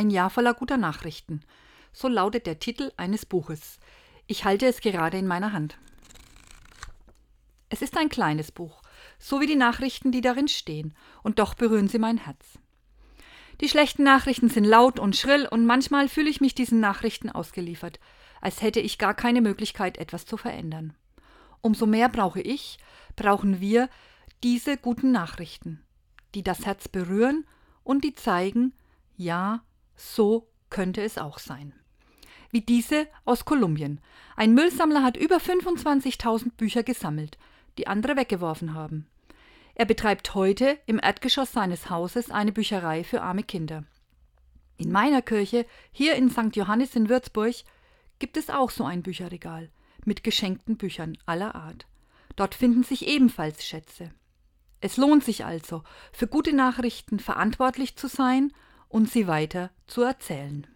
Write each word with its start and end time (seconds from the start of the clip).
Ein 0.00 0.08
Jahr 0.08 0.30
voller 0.30 0.54
guter 0.54 0.78
Nachrichten. 0.78 1.42
So 1.92 2.08
lautet 2.08 2.46
der 2.46 2.58
Titel 2.58 2.90
eines 2.96 3.26
Buches. 3.26 3.78
Ich 4.26 4.46
halte 4.46 4.64
es 4.64 4.80
gerade 4.80 5.18
in 5.18 5.26
meiner 5.26 5.52
Hand. 5.52 5.76
Es 7.68 7.82
ist 7.82 7.98
ein 7.98 8.08
kleines 8.08 8.50
Buch, 8.50 8.80
so 9.18 9.42
wie 9.42 9.46
die 9.46 9.56
Nachrichten, 9.56 10.10
die 10.10 10.22
darin 10.22 10.48
stehen, 10.48 10.96
und 11.22 11.38
doch 11.38 11.52
berühren 11.52 11.86
sie 11.86 11.98
mein 11.98 12.16
Herz. 12.16 12.58
Die 13.60 13.68
schlechten 13.68 14.02
Nachrichten 14.02 14.48
sind 14.48 14.64
laut 14.64 14.98
und 14.98 15.16
schrill, 15.16 15.46
und 15.46 15.66
manchmal 15.66 16.08
fühle 16.08 16.30
ich 16.30 16.40
mich 16.40 16.54
diesen 16.54 16.80
Nachrichten 16.80 17.28
ausgeliefert, 17.28 18.00
als 18.40 18.62
hätte 18.62 18.80
ich 18.80 18.96
gar 18.96 19.12
keine 19.12 19.42
Möglichkeit, 19.42 19.98
etwas 19.98 20.24
zu 20.24 20.38
verändern. 20.38 20.94
Umso 21.60 21.84
mehr 21.84 22.08
brauche 22.08 22.40
ich, 22.40 22.78
brauchen 23.16 23.60
wir 23.60 23.90
diese 24.42 24.78
guten 24.78 25.12
Nachrichten, 25.12 25.84
die 26.34 26.42
das 26.42 26.64
Herz 26.64 26.88
berühren 26.88 27.46
und 27.84 28.02
die 28.02 28.14
zeigen, 28.14 28.72
ja, 29.18 29.62
so 30.00 30.48
könnte 30.70 31.02
es 31.02 31.18
auch 31.18 31.38
sein. 31.38 31.72
Wie 32.50 32.60
diese 32.60 33.06
aus 33.24 33.44
Kolumbien. 33.44 34.00
Ein 34.36 34.54
Müllsammler 34.54 35.02
hat 35.02 35.16
über 35.16 35.36
25.000 35.36 36.52
Bücher 36.56 36.82
gesammelt, 36.82 37.38
die 37.78 37.86
andere 37.86 38.16
weggeworfen 38.16 38.74
haben. 38.74 39.06
Er 39.74 39.84
betreibt 39.84 40.34
heute 40.34 40.78
im 40.86 40.98
Erdgeschoss 40.98 41.52
seines 41.52 41.90
Hauses 41.90 42.30
eine 42.30 42.52
Bücherei 42.52 43.04
für 43.04 43.22
arme 43.22 43.42
Kinder. 43.42 43.84
In 44.76 44.90
meiner 44.90 45.22
Kirche, 45.22 45.66
hier 45.92 46.16
in 46.16 46.30
St. 46.30 46.56
Johannes 46.56 46.96
in 46.96 47.08
Würzburg, 47.08 47.54
gibt 48.18 48.36
es 48.36 48.50
auch 48.50 48.70
so 48.70 48.84
ein 48.84 49.02
Bücherregal 49.02 49.70
mit 50.04 50.24
geschenkten 50.24 50.76
Büchern 50.76 51.16
aller 51.26 51.54
Art. 51.54 51.86
Dort 52.36 52.54
finden 52.54 52.82
sich 52.82 53.06
ebenfalls 53.06 53.64
Schätze. 53.64 54.10
Es 54.80 54.96
lohnt 54.96 55.24
sich 55.24 55.44
also, 55.44 55.82
für 56.12 56.26
gute 56.26 56.54
Nachrichten 56.54 57.18
verantwortlich 57.18 57.96
zu 57.96 58.08
sein 58.08 58.52
und 58.90 59.10
sie 59.10 59.26
weiter 59.26 59.70
zu 59.86 60.02
erzählen. 60.02 60.66